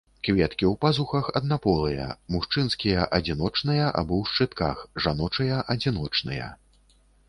[0.27, 2.07] Кветкі ў пазухах, аднаполыя,
[2.37, 4.77] мужчынскія, адзіночныя або ў шчытках,
[5.07, 6.55] жаночыя адзіночныя.